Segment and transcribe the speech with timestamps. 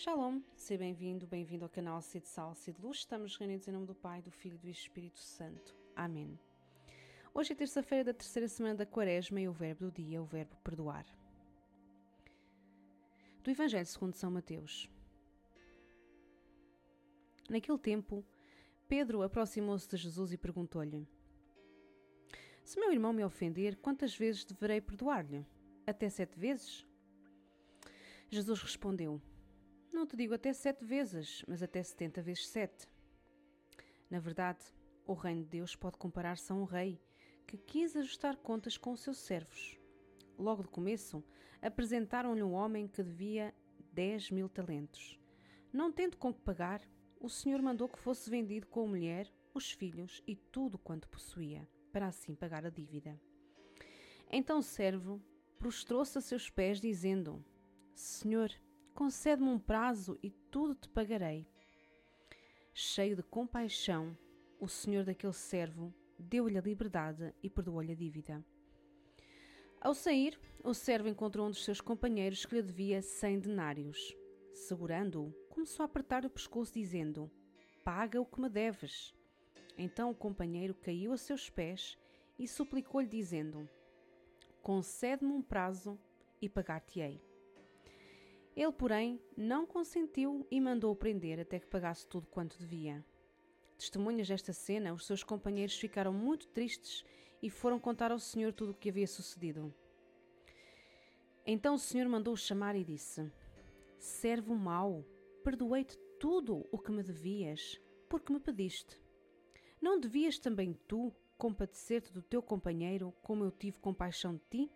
[0.00, 2.98] Shalom, seja bem-vindo, bem-vindo ao canal Cid Sal, Cid Luz.
[2.98, 5.74] Estamos reunidos em nome do Pai, do Filho e do Espírito Santo.
[5.96, 6.38] Amém.
[7.34, 10.24] Hoje é terça-feira da terceira semana da Quaresma e o verbo do dia é o
[10.24, 11.04] verbo perdoar.
[13.42, 14.88] Do Evangelho segundo São Mateus.
[17.50, 18.24] Naquele tempo,
[18.86, 21.08] Pedro aproximou-se de Jesus e perguntou-lhe:
[22.62, 25.44] Se meu irmão me ofender, quantas vezes deverei perdoar-lhe?
[25.84, 26.86] Até sete vezes?
[28.30, 29.20] Jesus respondeu:
[29.92, 32.86] não te digo até sete vezes, mas até setenta vezes sete.
[34.10, 34.64] Na verdade,
[35.06, 37.00] o reino de Deus pode comparar-se a um rei
[37.46, 39.78] que quis ajustar contas com os seus servos.
[40.38, 41.24] Logo de começo,
[41.60, 43.54] apresentaram-lhe um homem que devia
[43.92, 45.18] dez mil talentos.
[45.72, 46.80] Não tendo com que pagar,
[47.20, 51.66] o senhor mandou que fosse vendido com a mulher, os filhos e tudo quanto possuía,
[51.90, 53.18] para assim pagar a dívida.
[54.30, 55.20] Então o servo
[55.58, 57.44] prostrou-se a seus pés, dizendo:
[57.94, 58.50] Senhor,
[58.98, 61.46] concede-me um prazo e tudo te pagarei.
[62.74, 64.18] Cheio de compaixão,
[64.58, 68.44] o senhor daquele servo deu-lhe a liberdade e perdoou-lhe a dívida.
[69.80, 74.16] Ao sair, o servo encontrou um dos seus companheiros que lhe devia cem denários.
[74.52, 77.30] Segurando-o, começou a apertar o pescoço, dizendo:
[77.84, 79.14] Paga o que me deves.
[79.76, 81.96] Então o companheiro caiu a seus pés
[82.36, 83.70] e suplicou-lhe, dizendo:
[84.60, 85.96] Concede-me um prazo
[86.42, 87.22] e pagar-te-ei.
[88.58, 93.06] Ele, porém, não consentiu e mandou-o prender até que pagasse tudo quanto devia.
[93.78, 97.04] Testemunhas desta cena, os seus companheiros ficaram muito tristes
[97.40, 99.72] e foram contar ao Senhor tudo o que havia sucedido.
[101.46, 103.30] Então o Senhor mandou-o chamar e disse:
[103.96, 105.04] Servo mau,
[105.44, 109.00] perdoei-te tudo o que me devias, porque me pediste.
[109.80, 114.72] Não devias também tu compadecer-te do teu companheiro, como eu tive compaixão de ti?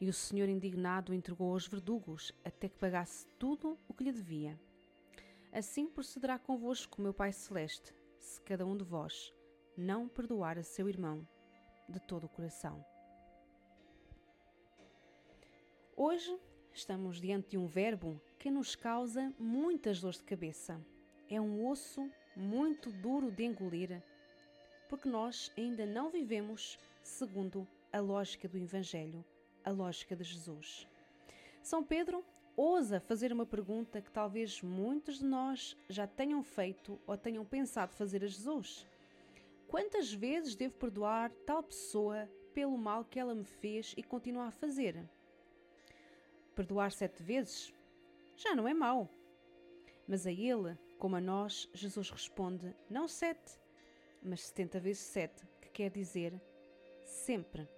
[0.00, 4.58] E o senhor indignado entregou aos verdugos até que pagasse tudo o que lhe devia.
[5.52, 9.30] Assim procederá convosco, meu Pai Celeste, se cada um de vós
[9.76, 11.28] não perdoar a seu irmão
[11.86, 12.82] de todo o coração.
[15.94, 16.34] Hoje
[16.72, 20.80] estamos diante de um verbo que nos causa muitas dores de cabeça.
[21.28, 24.02] É um osso muito duro de engolir,
[24.88, 29.22] porque nós ainda não vivemos segundo a lógica do Evangelho
[29.64, 30.86] a lógica de Jesus.
[31.62, 32.24] São Pedro
[32.56, 37.94] ousa fazer uma pergunta que talvez muitos de nós já tenham feito ou tenham pensado
[37.94, 38.86] fazer a Jesus.
[39.68, 44.50] Quantas vezes devo perdoar tal pessoa pelo mal que ela me fez e continua a
[44.50, 45.08] fazer?
[46.54, 47.72] Perdoar sete vezes?
[48.36, 49.08] Já não é mau.
[50.06, 53.58] Mas a ele, como a nós, Jesus responde não sete,
[54.22, 56.38] mas setenta vezes sete, que quer dizer
[57.04, 57.68] sempre,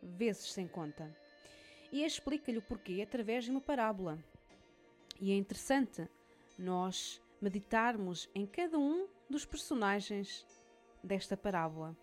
[0.00, 1.21] vezes sem conta
[1.92, 4.18] e explica-lhe o porquê através de uma parábola.
[5.20, 6.08] E é interessante
[6.58, 10.46] nós meditarmos em cada um dos personagens
[11.04, 11.96] desta parábola.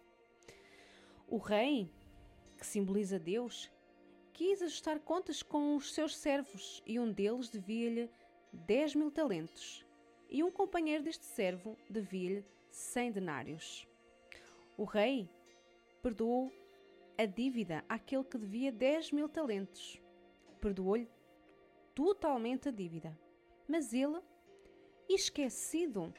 [1.28, 1.92] O rei,
[2.58, 3.72] que simboliza Deus,
[4.32, 8.10] quis ajustar contas com os seus servos e um deles devia-lhe
[8.54, 9.86] 10 mil talentos
[10.30, 13.88] e um companheiro deste servo devia-lhe 100 denários.
[14.78, 15.30] O rei
[16.02, 16.52] perdoou
[17.20, 20.02] a dívida àquele que devia 10 mil talentos.
[20.62, 21.10] Perdoou-lhe
[21.94, 23.20] totalmente a dívida.
[23.68, 24.22] Mas ele,
[25.10, 26.14] esquecido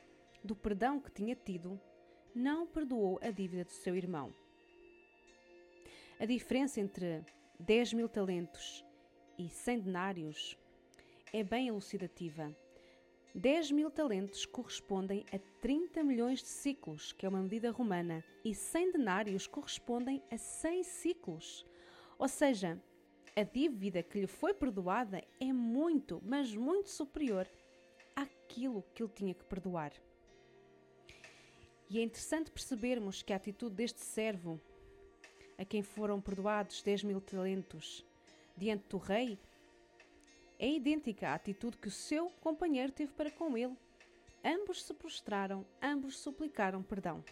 [0.45, 1.81] do perdão que tinha tido,
[2.35, 4.31] não perdoou a dívida do seu irmão.
[6.21, 7.25] A diferença entre
[7.59, 8.85] 10 mil talentos
[9.39, 10.59] e 100 denários
[11.33, 12.55] é bem elucidativa
[13.35, 18.55] 10 mil talentos correspondem a 30 milhões de ciclos, que é uma medida romana, e
[18.55, 21.65] 100 denários correspondem a 100 ciclos.
[22.19, 22.83] Ou seja,
[23.37, 27.49] a dívida que lhe foi perdoada é muito, mas muito superior
[28.17, 29.93] àquilo que ele tinha que perdoar.
[31.89, 34.61] E é interessante percebermos que a atitude deste servo,
[35.57, 38.05] a quem foram perdoados 10 mil talentos,
[38.57, 39.39] diante do rei,
[40.61, 43.75] é idêntica à atitude que o seu companheiro teve para com ele.
[44.45, 47.25] Ambos se prostraram, ambos suplicaram perdão.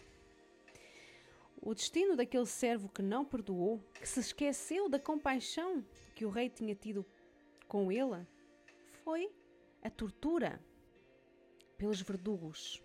[1.61, 5.85] O destino daquele servo que não perdoou, que se esqueceu da compaixão
[6.15, 7.05] que o rei tinha tido
[7.67, 8.27] com ele,
[9.05, 9.31] foi
[9.83, 10.59] a tortura
[11.77, 12.83] pelos verdugos.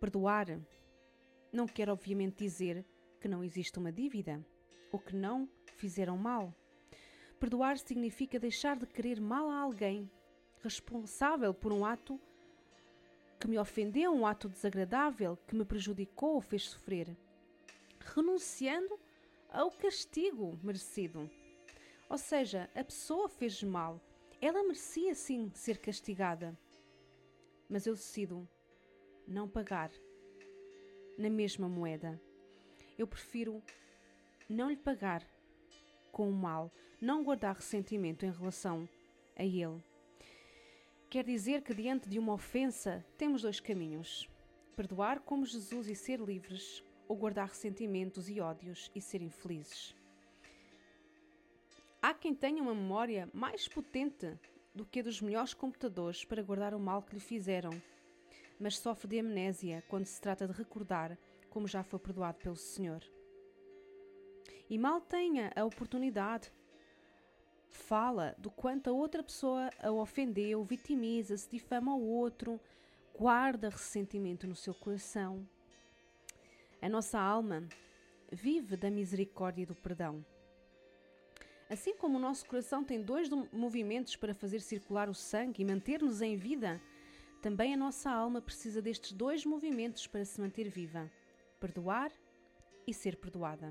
[0.00, 0.58] Perdoar
[1.52, 2.86] não quer, obviamente, dizer
[3.20, 4.44] que não existe uma dívida
[4.90, 5.46] ou que não
[5.76, 6.54] fizeram mal.
[7.44, 10.10] Perdoar significa deixar de querer mal a alguém
[10.62, 12.18] responsável por um ato
[13.38, 17.14] que me ofendeu, um ato desagradável que me prejudicou ou fez sofrer,
[18.00, 18.98] renunciando
[19.50, 21.30] ao castigo merecido.
[22.08, 24.00] Ou seja, a pessoa fez mal,
[24.40, 26.58] Ela merecia sim ser castigada,
[27.68, 28.48] mas eu decido
[29.28, 29.90] não pagar
[31.18, 32.18] na mesma moeda.
[32.96, 33.62] Eu prefiro
[34.48, 35.33] não lhe pagar
[36.14, 38.88] com o mal, não guardar ressentimento em relação
[39.36, 39.82] a ele.
[41.10, 44.30] Quer dizer que diante de uma ofensa temos dois caminhos:
[44.76, 49.94] perdoar como Jesus e ser livres, ou guardar ressentimentos e ódios e ser infelizes.
[52.00, 54.38] Há quem tenha uma memória mais potente
[54.72, 57.72] do que a dos melhores computadores para guardar o mal que lhe fizeram,
[58.60, 61.18] mas sofre de amnésia quando se trata de recordar
[61.50, 63.02] como já foi perdoado pelo Senhor.
[64.68, 66.50] E mal tenha a oportunidade,
[67.68, 72.58] fala do quanto a outra pessoa a ofendeu, vitimiza-se, difama o outro,
[73.18, 75.46] guarda ressentimento no seu coração.
[76.80, 77.68] A nossa alma
[78.30, 80.24] vive da misericórdia e do perdão.
[81.68, 86.20] Assim como o nosso coração tem dois movimentos para fazer circular o sangue e manter-nos
[86.20, 86.80] em vida,
[87.40, 91.10] também a nossa alma precisa destes dois movimentos para se manter viva:
[91.58, 92.12] perdoar
[92.86, 93.68] e ser perdoada.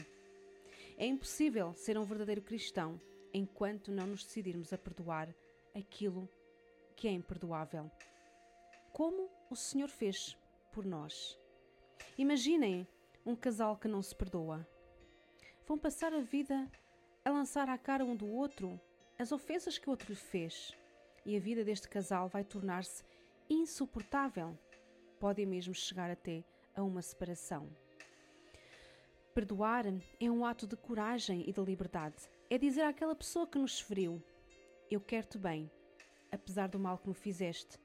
[0.97, 2.99] É impossível ser um verdadeiro cristão
[3.33, 5.33] enquanto não nos decidirmos a perdoar
[5.75, 6.29] aquilo
[6.95, 7.89] que é imperdoável.
[8.91, 10.37] Como o Senhor fez
[10.71, 11.37] por nós.
[12.17, 12.87] Imaginem
[13.25, 14.67] um casal que não se perdoa.
[15.65, 16.69] Vão passar a vida
[17.25, 18.79] a lançar à cara um do outro
[19.17, 20.75] as ofensas que o outro lhe fez,
[21.25, 23.03] e a vida deste casal vai tornar-se
[23.49, 24.57] insuportável.
[25.19, 26.43] Pode mesmo chegar até
[26.75, 27.69] a uma separação.
[29.33, 29.85] Perdoar
[30.19, 32.29] é um ato de coragem e de liberdade.
[32.51, 34.21] É dizer àquela pessoa que nos feriu:
[34.91, 35.71] Eu quero-te bem,
[36.31, 37.79] apesar do mal que me fizeste.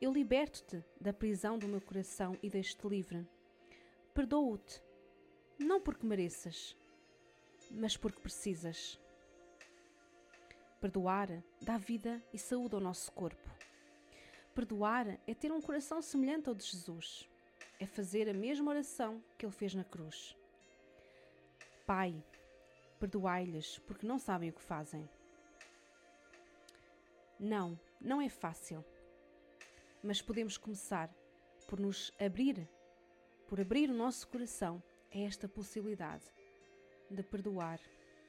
[0.00, 3.26] Eu liberto-te da prisão do meu coração e deixo-te livre.
[4.14, 4.80] Perdoo-te,
[5.58, 6.76] não porque mereças,
[7.72, 9.00] mas porque precisas.
[10.80, 13.50] Perdoar dá vida e saúde ao nosso corpo.
[14.54, 17.28] Perdoar é ter um coração semelhante ao de Jesus.
[17.80, 20.36] É fazer a mesma oração que ele fez na cruz.
[21.86, 22.22] Pai,
[22.98, 25.08] perdoai-lhes porque não sabem o que fazem.
[27.38, 28.84] Não, não é fácil.
[30.02, 31.10] Mas podemos começar
[31.66, 32.68] por nos abrir
[33.48, 34.82] por abrir o nosso coração
[35.14, 36.24] a esta possibilidade
[37.10, 37.78] de perdoar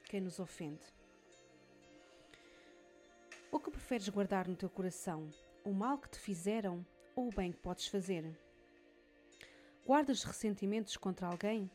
[0.03, 0.85] quem nos ofende.
[3.51, 5.29] O que preferes guardar no teu coração?
[5.63, 6.85] O mal que te fizeram
[7.15, 8.37] ou o bem que podes fazer?
[9.85, 11.71] Guardas ressentimentos contra alguém?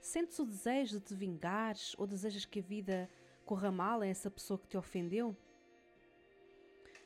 [0.00, 3.10] Sentes o desejo de te vingares ou desejas que a vida
[3.44, 5.36] corra mal a essa pessoa que te ofendeu?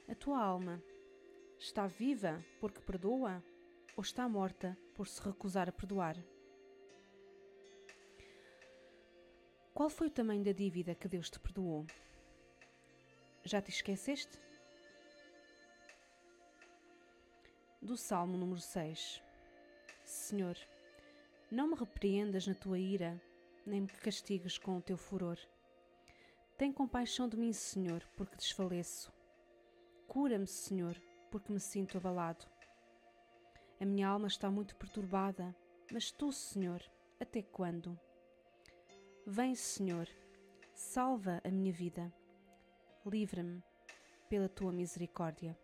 [0.08, 0.82] A tua alma
[1.58, 3.42] está viva porque perdoa
[3.96, 6.16] ou está morta por se recusar a perdoar?
[9.74, 11.86] Qual foi o tamanho da dívida que Deus te perdoou?
[13.44, 14.38] Já te esqueceste?
[17.80, 19.22] Do Salmo número 6
[20.04, 20.56] Senhor,
[21.52, 23.20] não me repreendas na tua ira,
[23.66, 25.36] nem me castigues com o teu furor.
[26.56, 29.12] Tem compaixão de mim, Senhor, porque desfaleço.
[30.08, 30.98] Cura-me, Senhor,
[31.30, 32.46] porque me sinto abalado.
[33.78, 35.54] A minha alma está muito perturbada,
[35.92, 36.82] mas tu, Senhor,
[37.20, 38.00] até quando?
[39.26, 40.08] Vem, Senhor,
[40.72, 42.10] salva a minha vida.
[43.04, 43.62] Livra-me
[44.26, 45.54] pela tua misericórdia.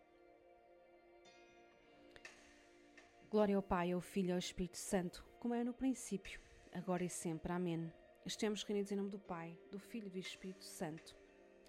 [3.31, 6.40] Glória ao Pai, ao Filho e ao Espírito Santo, como é no princípio,
[6.73, 7.52] agora e sempre.
[7.52, 7.92] Amém.
[8.26, 11.16] Estamos reunidos em nome do Pai, do Filho e do Espírito Santo.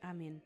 [0.01, 0.41] Amém.